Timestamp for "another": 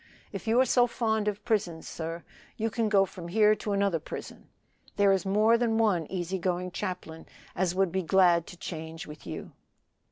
3.71-3.99